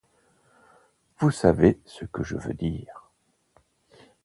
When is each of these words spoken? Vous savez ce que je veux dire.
Vous 1.19 1.29
savez 1.29 1.79
ce 1.85 2.05
que 2.05 2.23
je 2.23 2.35
veux 2.35 2.55
dire. 2.55 3.11